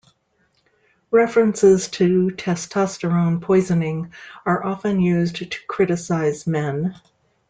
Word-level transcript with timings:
References 1.11 1.87
to 1.89 2.29
testosterone 2.35 3.39
poisoning 3.39 4.11
are 4.47 4.65
often 4.65 4.99
used 4.99 5.35
to 5.51 5.67
criticize 5.67 6.47
men. 6.47 6.99